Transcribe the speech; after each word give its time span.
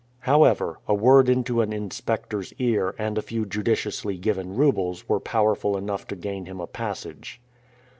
However, 0.21 0.79
a 0.87 0.95
word 0.95 1.29
into 1.29 1.61
an 1.61 1.71
inspector's 1.71 2.53
ear 2.57 2.95
and 2.97 3.19
a 3.19 3.21
few 3.21 3.45
judiciously 3.45 4.17
given 4.17 4.55
roubles 4.55 5.07
were 5.07 5.19
powerful 5.19 5.77
enough 5.77 6.07
to 6.07 6.15
gain 6.15 6.47
him 6.47 6.59
a 6.59 6.65
passage. 6.65 7.39